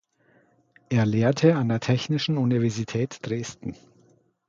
Er 0.89 1.05
lehrte 1.05 1.55
an 1.57 1.69
der 1.69 1.79
Technischen 1.79 2.39
Universität 2.39 3.19
Dresden. 3.21 3.75